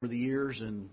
[0.00, 0.88] over the years, and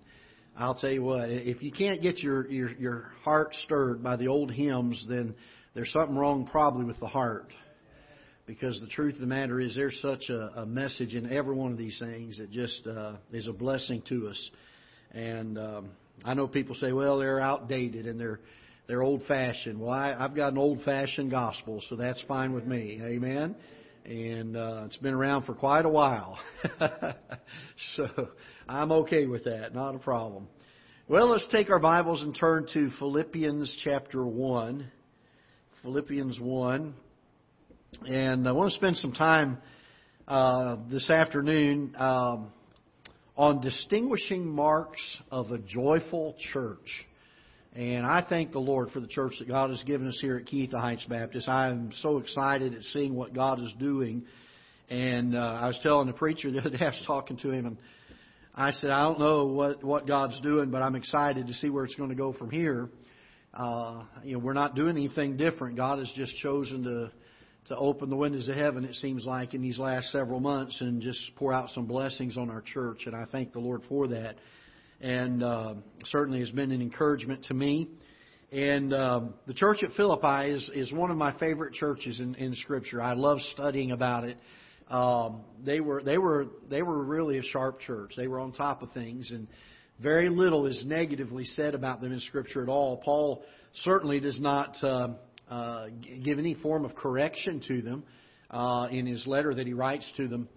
[0.58, 4.30] I'll tell you what, if you can't get your, your, your heart stirred by the
[4.30, 5.36] old hymns, then
[5.76, 7.54] there's something wrong probably with the heart.
[8.48, 11.72] Because the truth of the matter is, there's such a, a message in every one
[11.72, 14.52] of these things that just uh, is a blessing to us.
[15.12, 15.90] And um,
[16.24, 18.40] I know people say, well, they're outdated and they're
[18.88, 19.80] they're old fashioned.
[19.80, 23.00] Well, I, I've got an old fashioned gospel, so that's fine with me.
[23.04, 23.56] Amen
[24.06, 26.38] and uh, it's been around for quite a while.
[27.96, 28.30] so
[28.70, 30.48] I'm okay with that, not a problem.
[31.08, 34.92] Well, let's take our Bibles and turn to Philippians chapter 1.
[35.82, 36.94] Philippians 1.
[38.06, 39.58] And I want to spend some time
[40.28, 42.52] uh, this afternoon um,
[43.36, 47.06] on distinguishing marks of a joyful church.
[47.76, 50.46] And I thank the Lord for the church that God has given us here at
[50.46, 51.50] Ketha Heights Baptist.
[51.50, 54.24] I am so excited at seeing what God is doing.
[54.90, 57.66] And uh, I was telling the preacher the other day, I was talking to him,
[57.66, 57.78] and
[58.56, 61.84] I said, I don't know what, what God's doing, but I'm excited to see where
[61.84, 62.90] it's going to go from here.
[63.54, 65.76] Uh, you know, we're not doing anything different.
[65.76, 67.12] God has just chosen to
[67.68, 71.02] to open the windows of heaven, it seems like, in these last several months and
[71.02, 73.08] just pour out some blessings on our church.
[73.08, 74.36] And I thank the Lord for that
[75.02, 75.74] and uh,
[76.06, 77.90] certainly has been an encouragement to me.
[78.52, 82.56] And um, the church at Philippi is, is one of my favorite churches in, in
[82.56, 83.02] Scripture.
[83.02, 84.38] I love studying about it.
[84.88, 88.14] Um, they were they were they were really a sharp church.
[88.16, 89.48] They were on top of things, and
[90.00, 92.98] very little is negatively said about them in Scripture at all.
[92.98, 93.44] Paul
[93.84, 95.10] certainly does not uh,
[95.50, 95.88] uh,
[96.24, 98.04] give any form of correction to them
[98.52, 100.48] uh, in his letter that he writes to them,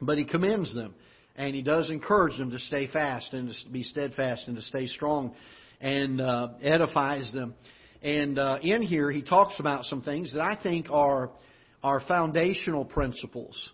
[0.00, 0.94] but he commends them
[1.36, 4.86] and he does encourage them to stay fast and to be steadfast and to stay
[4.86, 5.34] strong
[5.80, 7.54] and uh, edifies them.
[8.02, 11.30] And uh, in here, he talks about some things that I think are
[11.82, 13.70] are foundational principles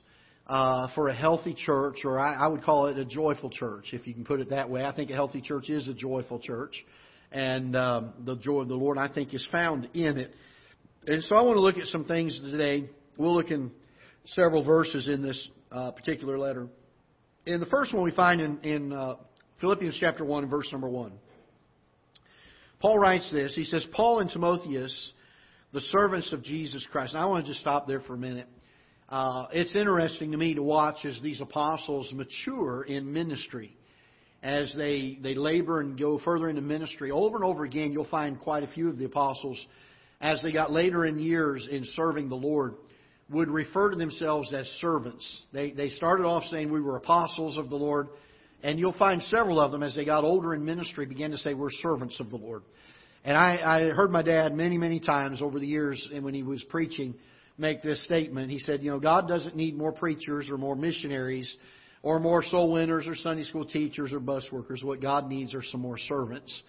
[0.48, 4.04] uh, for a healthy church, or I, I would call it a joyful church, if
[4.04, 4.84] you can put it that way.
[4.84, 6.74] I think a healthy church is a joyful church,
[7.30, 10.34] and um, the joy of the Lord, I think, is found in it.
[11.06, 12.90] And so I want to look at some things today.
[13.16, 13.70] We'll look in
[14.26, 16.66] several verses in this uh, particular letter.
[17.46, 19.14] And the first one we find in, in uh,
[19.60, 21.12] Philippians chapter 1 verse number 1.
[22.80, 23.54] Paul writes this.
[23.54, 25.12] He says, Paul and Timotheus,
[25.72, 27.14] the servants of Jesus Christ.
[27.14, 28.48] And I want to just stop there for a minute.
[29.08, 33.76] Uh, it's interesting to me to watch as these apostles mature in ministry.
[34.42, 37.10] As they, they labor and go further into ministry.
[37.10, 39.62] Over and over again, you'll find quite a few of the apostles,
[40.20, 42.74] as they got later in years in serving the Lord,
[43.30, 45.24] would refer to themselves as servants.
[45.52, 48.08] They, they started off saying we were apostles of the Lord,
[48.62, 51.54] and you'll find several of them as they got older in ministry began to say
[51.54, 52.62] we're servants of the Lord.
[53.24, 56.42] And I, I heard my dad many, many times over the years, and when he
[56.42, 57.14] was preaching,
[57.58, 58.50] make this statement.
[58.50, 61.54] He said, you know, God doesn't need more preachers or more missionaries
[62.02, 64.82] or more soul winners or Sunday school teachers or bus workers.
[64.82, 66.62] What God needs are some more servants.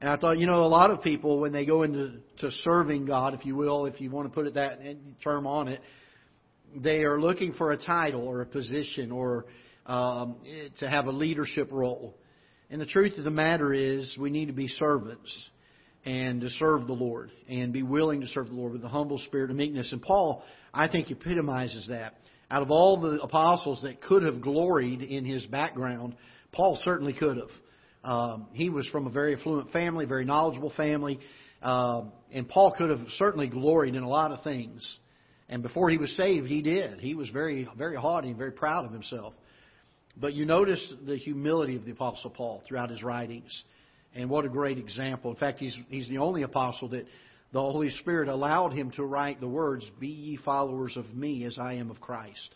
[0.00, 3.06] And I thought, you know, a lot of people, when they go into to serving
[3.06, 4.80] God, if you will, if you want to put it that
[5.22, 5.80] term on it,
[6.76, 9.46] they are looking for a title or a position or
[9.86, 10.36] um,
[10.78, 12.16] to have a leadership role.
[12.70, 15.50] And the truth of the matter is, we need to be servants
[16.04, 19.18] and to serve the Lord and be willing to serve the Lord with a humble
[19.18, 19.92] spirit of meekness.
[19.92, 20.42] And Paul,
[20.72, 22.14] I think, epitomizes that.
[22.50, 26.14] Out of all the apostles that could have gloried in his background,
[26.52, 27.50] Paul certainly could have.
[28.04, 31.18] Um, he was from a very affluent family, very knowledgeable family,
[31.62, 34.98] um, and Paul could have certainly gloried in a lot of things.
[35.48, 37.00] And before he was saved, he did.
[37.00, 39.34] He was very, very haughty and very proud of himself.
[40.16, 43.64] But you notice the humility of the Apostle Paul throughout his writings.
[44.14, 45.30] And what a great example.
[45.30, 47.06] In fact, he's, he's the only apostle that
[47.52, 51.58] the Holy Spirit allowed him to write the words, Be ye followers of me as
[51.58, 52.54] I am of Christ.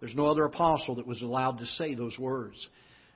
[0.00, 2.56] There's no other apostle that was allowed to say those words.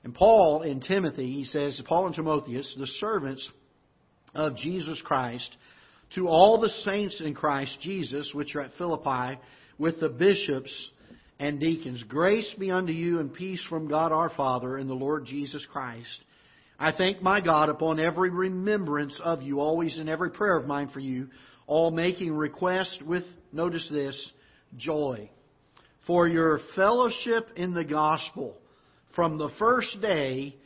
[0.04, 3.48] And Paul in Timothy, he says, Paul and Timotheus, the servants
[4.34, 5.50] of Jesus Christ,
[6.15, 9.41] to all the saints in Christ Jesus, which are at Philippi,
[9.78, 10.71] with the bishops
[11.39, 12.03] and deacons.
[12.05, 16.19] Grace be unto you and peace from God our Father and the Lord Jesus Christ.
[16.78, 20.91] I thank my God upon every remembrance of you, always in every prayer of mine
[20.92, 21.28] for you,
[21.66, 24.30] all making request with, notice this,
[24.77, 25.30] joy.
[26.07, 28.57] For your fellowship in the gospel
[29.15, 30.57] from the first day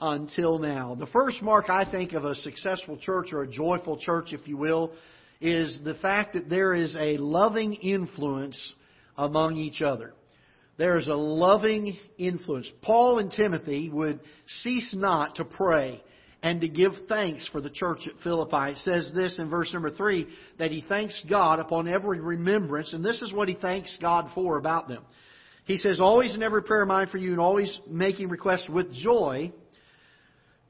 [0.00, 0.94] until now.
[0.94, 4.56] The first mark I think of a successful church or a joyful church, if you
[4.56, 4.92] will,
[5.40, 8.74] is the fact that there is a loving influence
[9.16, 10.12] among each other.
[10.76, 12.70] There is a loving influence.
[12.82, 14.20] Paul and Timothy would
[14.62, 16.02] cease not to pray
[16.40, 18.72] and to give thanks for the church at Philippi.
[18.72, 20.28] It says this in verse number three
[20.58, 24.56] that he thanks God upon every remembrance, and this is what he thanks God for
[24.56, 25.02] about them.
[25.64, 28.92] He says, always in every prayer of mine for you and always making requests with
[28.92, 29.52] joy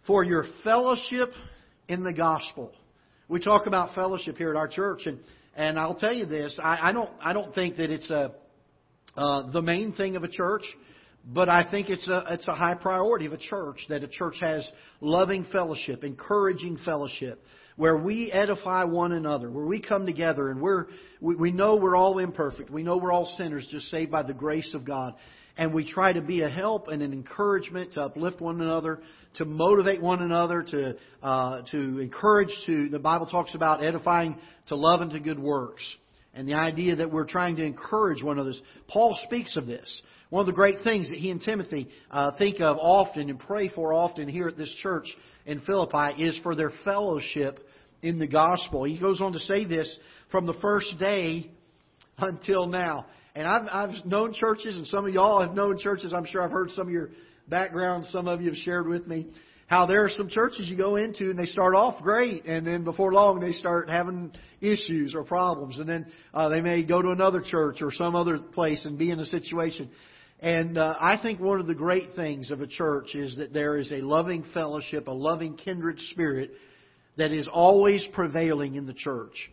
[0.09, 1.31] for your fellowship
[1.87, 2.73] in the gospel.
[3.29, 5.21] We talk about fellowship here at our church, and,
[5.55, 8.33] and I'll tell you this, I, I don't I don't think that it's a
[9.17, 10.63] uh, the main thing of a church,
[11.27, 14.37] but I think it's a it's a high priority of a church that a church
[14.41, 14.69] has
[15.03, 17.45] loving fellowship, encouraging fellowship,
[17.77, 20.87] where we edify one another, where we come together and we're,
[21.21, 22.71] we, we know we're all imperfect.
[22.71, 25.15] We know we're all sinners just saved by the grace of God.
[25.59, 29.01] And we try to be a help and an encouragement to uplift one another,
[29.35, 34.39] to motivate one another, to, uh, to encourage to, the Bible talks about edifying
[34.69, 35.83] to love and to good works.
[36.33, 38.55] And the idea that we're trying to encourage one another.
[38.87, 40.01] Paul speaks of this.
[40.31, 43.69] One of the great things that he and Timothy uh, think of often and pray
[43.69, 45.07] for often here at this church
[45.45, 47.67] in Philippi is for their fellowship
[48.03, 48.85] in the gospel.
[48.85, 49.99] He goes on to say this
[50.31, 51.51] from the first day
[52.19, 53.07] until now.
[53.39, 56.13] And I've, I've known churches, and some of y'all have known churches.
[56.13, 57.11] I'm sure I've heard some of your
[57.49, 58.07] background.
[58.07, 59.29] Some of you have shared with me
[59.69, 62.83] how there are some churches you go into and they start off great, and then
[62.83, 67.11] before long they start having issues or problems, and then uh, they may go to
[67.11, 69.89] another church or some other place and be in a situation.
[70.41, 73.77] And uh, I think one of the great things of a church is that there
[73.77, 76.51] is a loving fellowship, a loving kindred spirit
[77.19, 79.49] that is always prevailing in the church.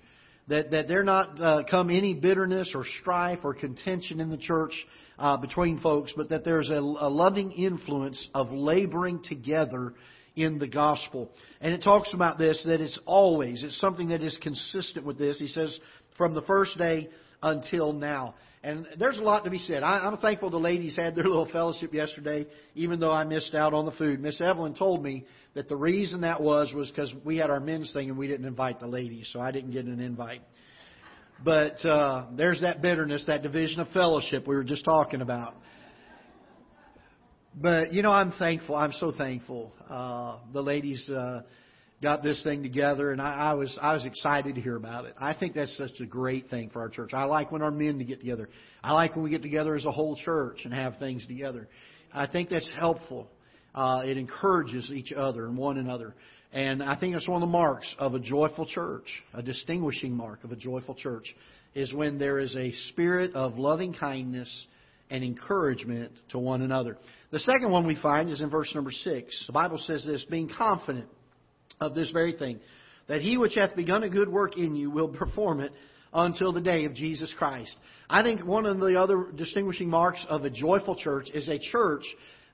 [0.48, 4.74] That, that there not uh, come any bitterness or strife or contention in the church
[5.18, 9.94] uh, between folks, but that there's a, a loving influence of laboring together
[10.36, 11.32] in the gospel.
[11.62, 15.40] And it talks about this, that it's always, it's something that is consistent with this.
[15.40, 15.80] He says,
[16.18, 17.10] from the first day
[17.42, 18.36] until now.
[18.66, 19.84] And there's a lot to be said.
[19.84, 23.76] I, I'm thankful the ladies had their little fellowship yesterday, even though I missed out
[23.76, 24.20] on the food.
[24.20, 25.24] Miss Evelyn told me
[25.54, 28.48] that the reason that was was because we had our men's thing and we didn't
[28.48, 30.42] invite the ladies, so I didn't get an invite.
[31.44, 35.54] But uh, there's that bitterness, that division of fellowship we were just talking about.
[37.54, 38.76] But you know, I'm thankful.
[38.76, 39.74] I'm so thankful.
[39.88, 41.08] Uh, the ladies.
[41.08, 41.42] Uh,
[42.06, 45.16] got this thing together, and I, I was I was excited to hear about it.
[45.20, 47.16] I think that's such a great thing for our church.
[47.16, 48.48] I like when our men get together.
[48.84, 51.68] I like when we get together as a whole church and have things together.
[52.14, 53.28] I think that's helpful.
[53.74, 56.14] Uh, it encourages each other and one another.
[56.54, 60.44] And I think that's one of the marks of a joyful church, a distinguishing mark
[60.44, 61.36] of a joyful church,
[61.74, 64.68] is when there is a spirit of loving kindness
[65.10, 66.98] and encouragement to one another.
[67.32, 69.44] The second one we find is in verse number six.
[69.48, 71.08] The Bible says this, being confident
[71.80, 72.60] of this very thing,
[73.08, 75.72] that he which hath begun a good work in you will perform it
[76.14, 77.76] until the day of Jesus Christ.
[78.10, 82.04] I think one of the other distinguishing marks of a joyful church is a church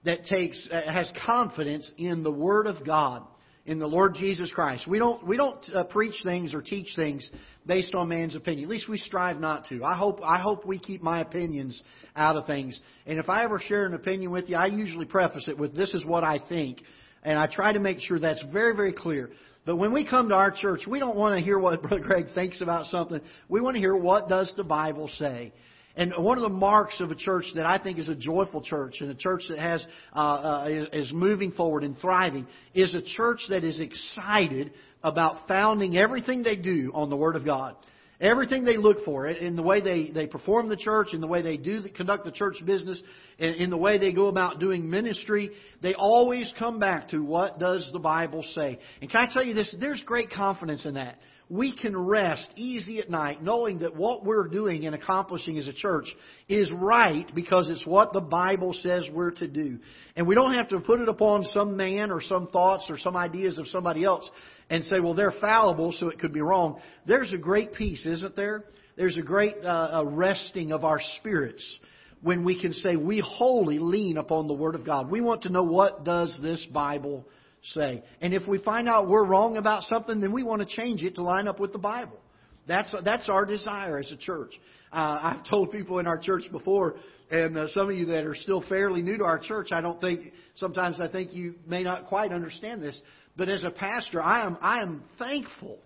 [0.04, 3.24] that takes has confidence in the Word of God,
[3.66, 4.88] in the Lord Jesus Christ.
[4.88, 7.30] We don't we don't uh, preach things or teach things
[7.68, 8.64] based on man's opinion.
[8.66, 9.84] At least we strive not to.
[9.84, 11.80] I hope I hope we keep my opinions
[12.16, 12.80] out of things.
[13.06, 15.94] And if I ever share an opinion with you, I usually preface it with this
[15.94, 16.82] is what I think
[17.24, 19.30] and I try to make sure that's very, very clear.
[19.66, 22.34] But when we come to our church, we don't want to hear what Brother Greg
[22.34, 23.22] thinks about something.
[23.48, 25.54] We want to hear what does the Bible say.
[25.96, 28.98] And one of the marks of a church that I think is a joyful church
[29.02, 29.86] and a church that has
[30.16, 34.72] uh, uh, is moving forward and thriving is a church that is excited
[35.04, 37.76] about founding everything they do on the Word of God.
[38.22, 41.42] Everything they look for in the way they, they perform the church, in the way
[41.42, 43.02] they do conduct the church business,
[43.40, 45.50] in, in the way they go about doing ministry,
[45.82, 48.78] they always come back to what does the Bible say.
[49.02, 49.76] And can I tell you this?
[49.80, 51.18] There's great confidence in that.
[51.52, 55.74] We can rest easy at night knowing that what we're doing and accomplishing as a
[55.74, 56.06] church
[56.48, 59.80] is right because it's what the Bible says we're to do.
[60.16, 63.18] And we don't have to put it upon some man or some thoughts or some
[63.18, 64.32] ideas of somebody else
[64.70, 66.80] and say, well, they're fallible, so it could be wrong.
[67.06, 68.64] There's a great peace, isn't there?
[68.96, 71.80] There's a great uh, resting of our spirits
[72.22, 75.12] when we can say we wholly lean upon the Word of God.
[75.12, 77.26] We want to know what does this Bible
[77.64, 78.04] say.
[78.22, 81.16] And if we find out we're wrong about something, then we want to change it
[81.16, 82.18] to line up with the Bible.
[82.68, 84.54] That's, that's our desire as a church.
[84.92, 86.96] Uh, I've told people in our church before,
[87.30, 90.00] and uh, some of you that are still fairly new to our church, I don't
[90.00, 93.00] think, sometimes I think you may not quite understand this.
[93.38, 95.80] But as a pastor, I am, I am thankful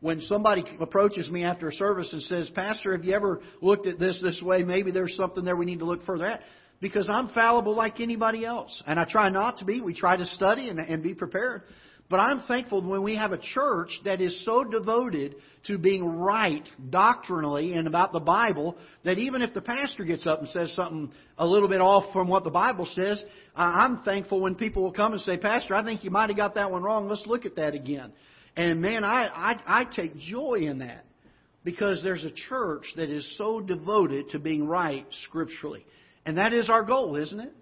[0.00, 3.98] when somebody approaches me after a service and says, Pastor, have you ever looked at
[3.98, 4.62] this this way?
[4.62, 6.40] Maybe there's something there we need to look further at.
[6.80, 8.82] Because I'm fallible like anybody else.
[8.86, 9.80] And I try not to be.
[9.80, 11.62] We try to study and, and be prepared.
[12.10, 16.68] But I'm thankful when we have a church that is so devoted to being right
[16.90, 21.12] doctrinally and about the Bible that even if the pastor gets up and says something
[21.38, 25.12] a little bit off from what the Bible says, I'm thankful when people will come
[25.12, 27.06] and say, Pastor, I think you might have got that one wrong.
[27.06, 28.12] Let's look at that again.
[28.56, 31.04] And man, I, I, I take joy in that
[31.62, 35.86] because there's a church that is so devoted to being right scripturally.
[36.26, 37.52] And that is our goal, isn't it?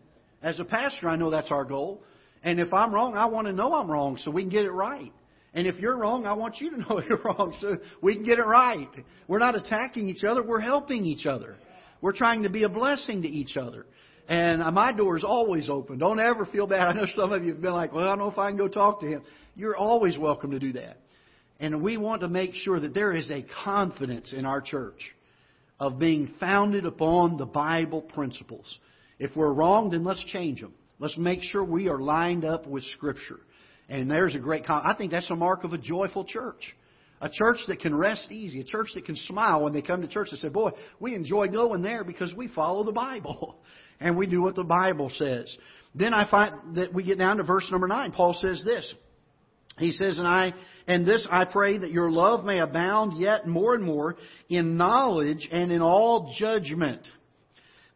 [0.43, 2.03] As a pastor, I know that's our goal.
[2.43, 4.71] And if I'm wrong, I want to know I'm wrong so we can get it
[4.71, 5.13] right.
[5.55, 8.39] And if you're wrong, I want you to know you're wrong so we can get
[8.39, 8.89] it right.
[9.27, 11.57] We're not attacking each other, we're helping each other.
[12.01, 13.85] We're trying to be a blessing to each other.
[14.29, 15.99] And uh, my door is always open.
[15.99, 16.81] Don't ever feel bad.
[16.89, 18.59] I know some of you have been like, well, I don't know if I can
[18.59, 19.23] go talk to him.
[19.57, 20.99] You're always welcome to do that.
[21.59, 25.13] And we want to make sure that there is a confidence in our church
[25.81, 28.79] of being founded upon the Bible principles.
[29.19, 30.75] If we're wrong, then let's change them.
[30.99, 33.41] Let's make sure we are lined up with Scripture.
[33.89, 36.75] And there's a great, I think that's a mark of a joyful church.
[37.21, 38.61] A church that can rest easy.
[38.61, 40.71] A church that can smile when they come to church and say, boy,
[41.01, 43.57] we enjoy going there because we follow the Bible.
[44.01, 45.53] And we do what the Bible says.
[45.93, 48.13] Then I find that we get down to verse number nine.
[48.13, 48.95] Paul says this.
[49.79, 50.55] He says, and I,
[50.87, 54.17] and this I pray that your love may abound yet more and more
[54.49, 57.07] in knowledge and in all judgment,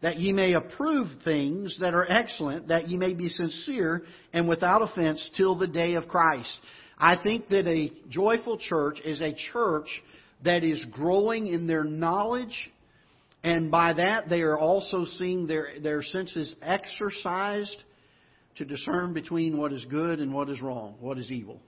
[0.01, 4.83] that ye may approve things that are excellent, that ye may be sincere and without
[4.83, 6.57] offense till the day of Christ.
[6.99, 9.89] I think that a joyful church is a church
[10.45, 12.71] that is growing in their knowledge,
[13.43, 17.77] and by that they are also seeing their, their senses exercised
[18.57, 21.61] to discern between what is good and what is wrong, what is evil.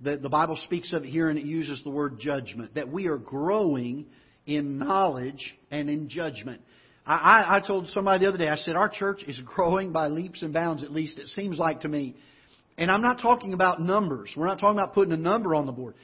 [0.00, 3.06] The, the Bible speaks of it here and it uses the word judgment, that we
[3.06, 4.06] are growing
[4.46, 6.60] in knowledge and in judgment.
[7.06, 10.42] I, I, told somebody the other day, I said, our church is growing by leaps
[10.42, 12.16] and bounds, at least it seems like to me.
[12.76, 14.32] And I'm not talking about numbers.
[14.36, 15.94] We're not talking about putting a number on the board.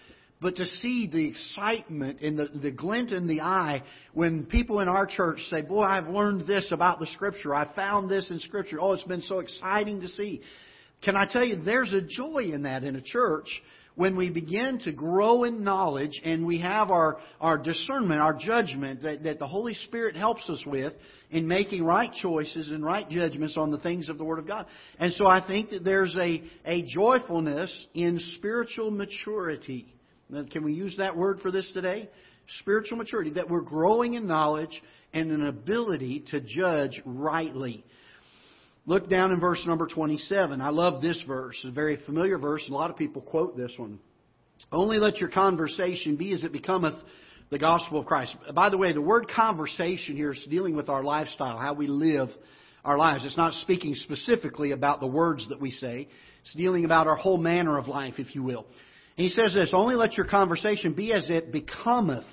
[0.41, 3.83] But to see the excitement and the, the glint in the eye
[4.13, 7.55] when people in our church say, Boy, I've learned this about the Scripture.
[7.55, 8.79] I found this in Scripture.
[8.81, 10.41] Oh, it's been so exciting to see.
[11.03, 13.63] Can I tell you, there's a joy in that in a church
[13.95, 19.03] when we begin to grow in knowledge and we have our, our discernment, our judgment
[19.03, 20.95] that, that the Holy Spirit helps us with
[21.31, 24.67] in making right choices and right judgments on the things of the Word of God.
[24.99, 29.95] And so I think that there's a, a joyfulness in spiritual maturity.
[30.31, 32.09] Now, can we use that word for this today?
[32.61, 34.83] Spiritual maturity, that we're growing in knowledge
[35.13, 37.85] and an ability to judge rightly.
[38.85, 40.61] Look down in verse number 27.
[40.61, 41.57] I love this verse.
[41.57, 44.01] It's a very familiar verse, a lot of people quote this one.
[44.71, 46.95] Only let your conversation be as it becometh
[47.51, 48.35] the gospel of Christ.
[48.55, 52.31] By the way, the word conversation here is dealing with our lifestyle, how we live
[52.85, 53.25] our lives.
[53.25, 56.09] It's not speaking specifically about the words that we say.
[56.43, 58.67] It's dealing about our whole manner of life, if you will.
[59.17, 62.25] And he says this, only let your conversation be as it becometh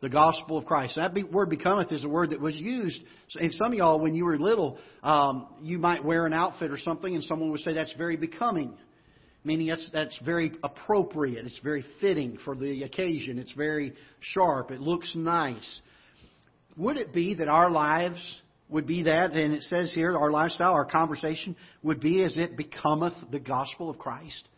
[0.00, 0.96] the gospel of Christ.
[0.96, 3.00] That be, word becometh is a word that was used.
[3.34, 6.78] And some of y'all, when you were little, um, you might wear an outfit or
[6.78, 8.76] something, and someone would say that's very becoming,
[9.42, 11.44] meaning that's that's very appropriate.
[11.46, 13.38] It's very fitting for the occasion.
[13.38, 14.70] It's very sharp.
[14.70, 15.80] It looks nice.
[16.76, 18.20] Would it be that our lives
[18.68, 19.32] would be that?
[19.32, 23.90] And it says here, our lifestyle, our conversation would be as it becometh the gospel
[23.90, 24.48] of Christ.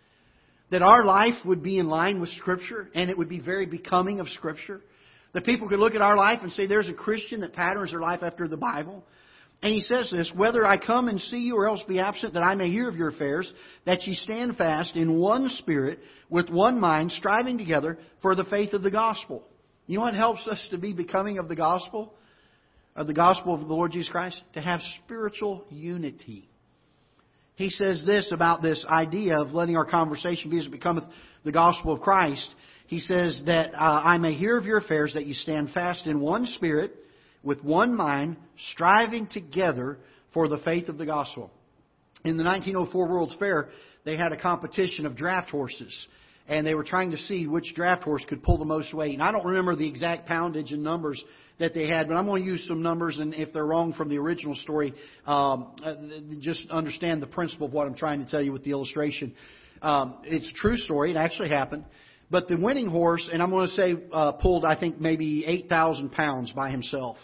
[0.70, 4.20] That our life would be in line with Scripture, and it would be very becoming
[4.20, 4.82] of Scripture.
[5.32, 8.00] That people could look at our life and say, there's a Christian that patterns their
[8.00, 9.04] life after the Bible.
[9.62, 12.42] And he says this, whether I come and see you or else be absent, that
[12.42, 13.52] I may hear of your affairs,
[13.84, 15.98] that ye stand fast in one spirit,
[16.30, 19.44] with one mind, striving together for the faith of the gospel.
[19.86, 22.14] You know what helps us to be becoming of the gospel?
[22.96, 24.42] Of the gospel of the Lord Jesus Christ?
[24.54, 26.48] To have spiritual unity.
[27.56, 31.04] He says this about this idea of letting our conversation be as it becometh
[31.44, 32.48] the gospel of Christ
[32.90, 36.18] he says that uh, I may hear of your affairs, that you stand fast in
[36.18, 36.92] one spirit,
[37.40, 38.36] with one mind,
[38.72, 39.98] striving together
[40.34, 41.52] for the faith of the gospel.
[42.24, 43.68] In the 1904 World's Fair,
[44.04, 46.08] they had a competition of draft horses,
[46.48, 49.14] and they were trying to see which draft horse could pull the most weight.
[49.14, 51.22] And I don't remember the exact poundage and numbers
[51.60, 54.08] that they had, but I'm going to use some numbers, and if they're wrong from
[54.08, 54.94] the original story,
[55.28, 55.94] um, uh,
[56.40, 59.32] just understand the principle of what I'm trying to tell you with the illustration.
[59.80, 61.12] Um, it's a true story.
[61.12, 61.84] It actually happened.
[62.30, 66.12] But the winning horse, and I'm going to say uh, pulled, I think, maybe 8,000
[66.12, 67.16] pounds by himself.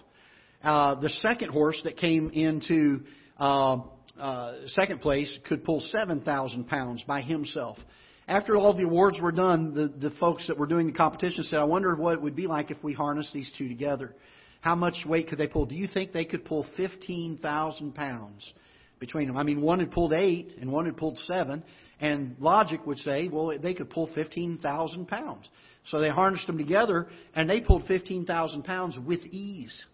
[0.63, 3.05] Uh, the second horse that came into
[3.39, 3.79] uh,
[4.19, 7.79] uh, second place could pull 7,000 pounds by himself.
[8.27, 11.61] After all the awards were done, the, the folks that were doing the competition said,
[11.61, 14.15] I wonder what it would be like if we harnessed these two together.
[14.61, 15.67] How much weight could they pull?
[15.67, 18.53] Do you think they could pull 15,000 pounds
[18.99, 19.37] between them?
[19.37, 21.63] I mean, one had pulled eight and one had pulled seven.
[21.99, 25.49] And logic would say, well, they could pull 15,000 pounds.
[25.87, 29.85] So they harnessed them together, and they pulled 15,000 pounds with ease.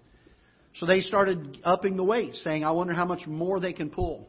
[0.77, 4.29] So they started upping the weight, saying, I wonder how much more they can pull.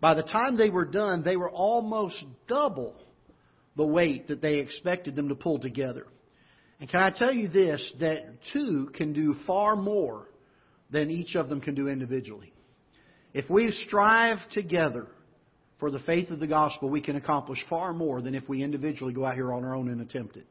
[0.00, 2.94] By the time they were done, they were almost double
[3.76, 6.06] the weight that they expected them to pull together.
[6.80, 8.22] And can I tell you this, that
[8.52, 10.28] two can do far more
[10.90, 12.52] than each of them can do individually.
[13.32, 15.06] If we strive together
[15.78, 19.12] for the faith of the gospel, we can accomplish far more than if we individually
[19.12, 20.46] go out here on our own and attempt it.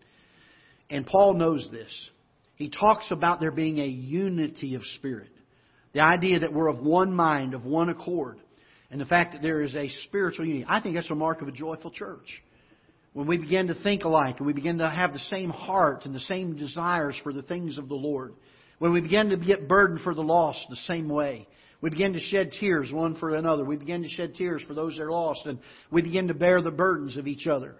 [0.89, 2.09] And Paul knows this.
[2.55, 5.29] He talks about there being a unity of spirit.
[5.93, 8.39] The idea that we're of one mind, of one accord,
[8.91, 10.65] and the fact that there is a spiritual unity.
[10.67, 12.43] I think that's a mark of a joyful church.
[13.13, 16.13] When we begin to think alike and we begin to have the same heart and
[16.13, 18.33] the same desires for the things of the Lord.
[18.79, 21.47] When we begin to get burdened for the lost the same way.
[21.85, 23.63] We begin to shed tears one for another.
[23.63, 25.59] We begin to shed tears for those that are lost, and
[25.91, 27.75] we begin to bear the burdens of each other.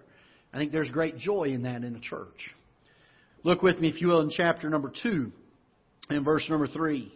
[0.54, 2.54] I think there's great joy in that in a church.
[3.42, 5.32] Look with me, if you will, in chapter number 2
[6.10, 7.12] and verse number 3.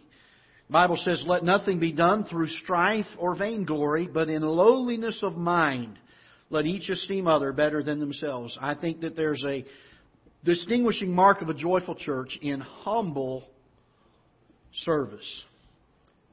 [0.67, 5.37] The Bible says, Let nothing be done through strife or vainglory, but in lowliness of
[5.37, 5.97] mind.
[6.49, 8.57] Let each esteem other better than themselves.
[8.59, 9.63] I think that there's a
[10.43, 13.45] distinguishing mark of a joyful church in humble
[14.73, 15.45] service.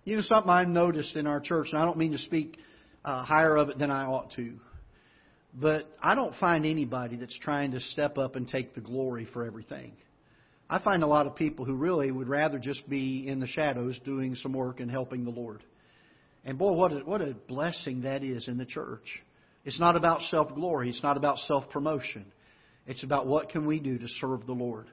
[0.09, 2.57] You know, something I noticed in our church, and I don't mean to speak
[3.05, 4.55] uh, higher of it than I ought to,
[5.53, 9.45] but I don't find anybody that's trying to step up and take the glory for
[9.45, 9.93] everything.
[10.71, 14.01] I find a lot of people who really would rather just be in the shadows
[14.03, 15.63] doing some work and helping the Lord.
[16.43, 19.21] And boy, what a, what a blessing that is in the church.
[19.67, 20.89] It's not about self glory.
[20.89, 22.25] It's not about self promotion.
[22.87, 24.87] It's about what can we do to serve the Lord.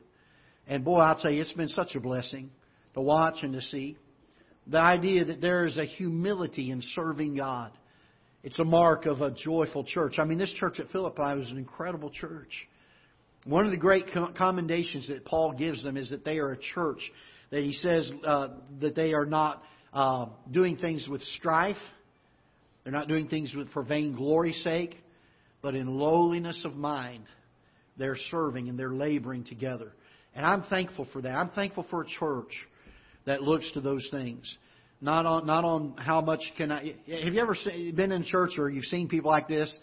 [0.68, 2.52] And boy, I'll tell you, it's been such a blessing
[2.96, 3.96] to watch and to see.
[4.68, 7.72] The idea that there is a humility in serving God.
[8.44, 10.16] It's a mark of a joyful church.
[10.20, 12.68] I mean, this church at Philippi was an incredible church.
[13.46, 14.06] One of the great
[14.36, 17.00] commendations that Paul gives them is that they are a church
[17.52, 18.50] that he says uh,
[18.82, 21.78] that they are not uh, doing things with strife.
[22.84, 24.98] They're not doing things with, for vainglory's sake,
[25.62, 27.24] but in lowliness of mind,
[27.98, 29.92] they're serving and they're laboring together.
[30.36, 31.36] And I'm thankful for that.
[31.36, 32.52] I'm thankful for a church
[33.26, 34.58] that looks to those things.
[35.02, 36.96] Not on not on how much can I.
[37.08, 37.56] Have you ever
[37.96, 39.76] been in church or you've seen people like this?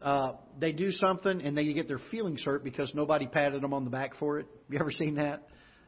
[0.00, 3.84] Uh, they do something and they get their feelings hurt because nobody patted them on
[3.84, 4.46] the back for it.
[4.68, 5.42] You ever seen that?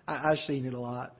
[0.06, 1.14] I, I've seen it a lot.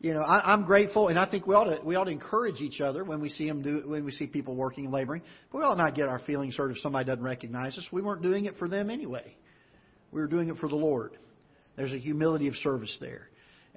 [0.00, 2.60] You know, I, I'm grateful, and I think we ought to we ought to encourage
[2.60, 5.22] each other when we see them do when we see people working and laboring.
[5.50, 7.86] But we ought not get our feelings hurt if somebody doesn't recognize us.
[7.90, 9.36] We weren't doing it for them anyway.
[10.12, 11.16] We were doing it for the Lord.
[11.76, 13.28] There's a humility of service there.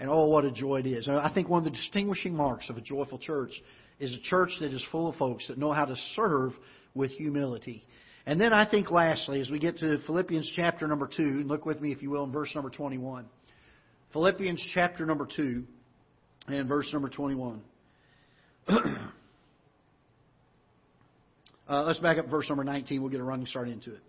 [0.01, 1.07] And oh, what a joy it is.
[1.07, 3.51] I think one of the distinguishing marks of a joyful church
[3.99, 6.53] is a church that is full of folks that know how to serve
[6.95, 7.85] with humility.
[8.25, 11.67] And then I think lastly, as we get to Philippians chapter number 2, and look
[11.67, 13.27] with me if you will in verse number 21.
[14.11, 15.63] Philippians chapter number 2
[16.47, 17.61] and verse number 21.
[18.69, 18.79] uh,
[21.69, 23.03] let's back up verse number 19.
[23.03, 24.01] We'll get a running start into it.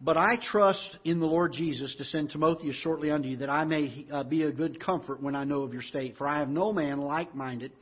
[0.00, 3.64] But I trust in the Lord Jesus to send Timotheus shortly unto you, that I
[3.64, 6.16] may uh, be a good comfort when I know of your state.
[6.16, 7.72] For I have no man like minded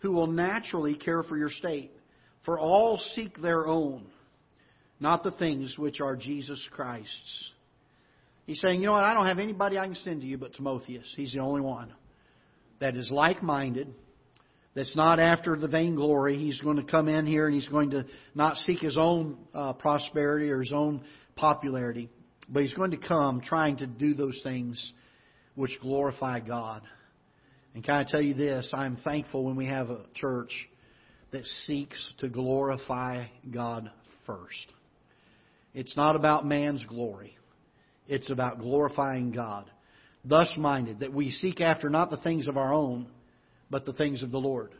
[0.00, 1.92] who will naturally care for your state.
[2.44, 4.04] For all seek their own,
[5.00, 7.52] not the things which are Jesus Christ's.
[8.46, 10.52] He's saying, you know what, I don't have anybody I can send to you but
[10.52, 11.10] Timotheus.
[11.16, 11.94] He's the only one
[12.80, 13.94] that is like minded,
[14.74, 16.38] that's not after the vainglory.
[16.38, 19.74] He's going to come in here and he's going to not seek his own uh,
[19.74, 21.02] prosperity or his own
[21.36, 22.08] popularity,
[22.48, 24.92] but he's going to come trying to do those things
[25.54, 26.82] which glorify God.
[27.74, 28.70] And can I tell you this?
[28.74, 30.52] I'm thankful when we have a church
[31.32, 33.90] that seeks to glorify God
[34.26, 34.72] first.
[35.74, 37.36] It's not about man's glory.
[38.08, 39.70] It's about glorifying God.
[40.24, 43.08] Thus minded, that we seek after not the things of our own,
[43.72, 44.70] but the things of the Lord.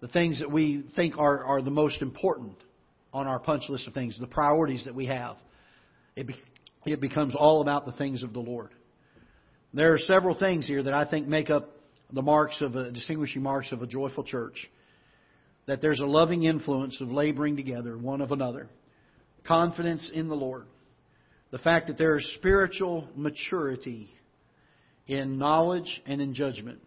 [0.00, 2.56] The things that we think are, are the most important
[3.12, 5.36] on our punch list of things, the priorities that we have.
[6.16, 6.34] It, be,
[6.86, 8.70] it becomes all about the things of the Lord.
[9.74, 11.76] There are several things here that I think make up
[12.10, 14.56] the marks of a distinguishing marks of a joyful church.
[15.66, 18.68] That there's a loving influence of laboring together one of another,
[19.46, 20.64] confidence in the Lord,
[21.50, 24.10] the fact that there is spiritual maturity
[25.06, 26.80] in knowledge and in judgment,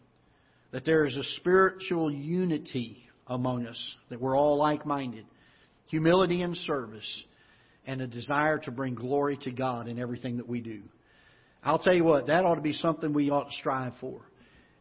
[0.76, 5.26] that there is a spiritual unity among us, that we're all like minded,
[5.86, 7.24] humility and service,
[7.88, 10.82] and a desire to bring glory to God in everything that we do.
[11.64, 14.20] I'll tell you what, that ought to be something we ought to strive for.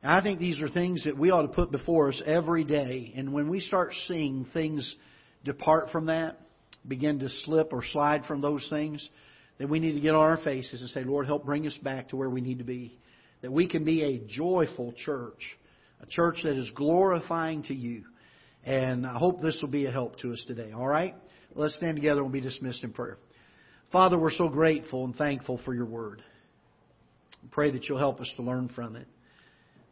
[0.03, 3.13] I think these are things that we ought to put before us every day.
[3.15, 4.97] And when we start seeing things
[5.45, 6.41] depart from that,
[6.89, 9.09] begin to slip or slide from those things,
[9.59, 12.09] then we need to get on our faces and say, Lord, help bring us back
[12.09, 12.99] to where we need to be.
[13.43, 15.57] That we can be a joyful church,
[16.05, 18.05] a church that is glorifying to you.
[18.65, 20.73] And I hope this will be a help to us today.
[20.73, 21.15] All right?
[21.55, 23.19] Let's stand together and we'll be dismissed in prayer.
[23.91, 26.23] Father, we're so grateful and thankful for your word.
[27.53, 29.07] pray that you'll help us to learn from it.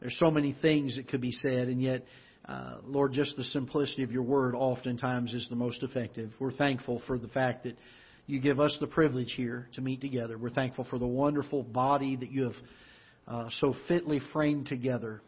[0.00, 2.04] there's so many things that could be said, and yet,
[2.46, 6.32] uh, Lord, just the simplicity of your word oftentimes is the most effective.
[6.40, 7.76] We're thankful for the fact that
[8.26, 10.36] you give us the privilege here to meet together.
[10.36, 12.56] We're thankful for the wonderful body that you have
[13.28, 15.22] uh, so fitly framed together.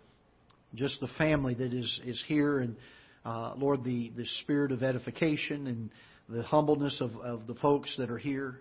[0.75, 2.77] Just the family that is, is here, and
[3.25, 5.91] uh, Lord, the, the spirit of edification and
[6.29, 8.61] the humbleness of, of the folks that are here,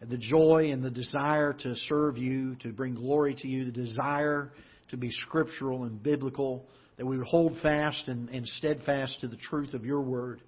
[0.00, 3.72] and the joy and the desire to serve you, to bring glory to you, the
[3.72, 4.52] desire
[4.90, 6.64] to be scriptural and biblical,
[6.96, 10.40] that we would hold fast and, and steadfast to the truth of your word.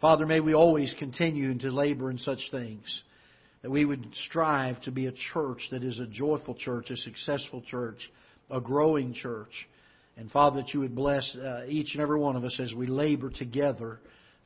[0.00, 3.02] Father, may we always continue to labor in such things.
[3.62, 7.62] That we would strive to be a church that is a joyful church, a successful
[7.62, 8.10] church,
[8.50, 9.68] a growing church.
[10.16, 12.86] And Father, that you would bless uh, each and every one of us as we
[12.86, 14.00] labor together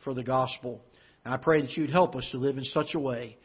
[0.05, 0.81] for the gospel.
[1.25, 3.37] And I pray that you'd help us to live in such a way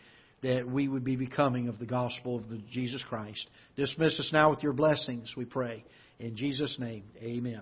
[0.44, 3.48] that we would be becoming of the gospel of the Jesus Christ.
[3.76, 5.84] Dismiss us now with your blessings, we pray.
[6.20, 7.62] In Jesus' name, amen.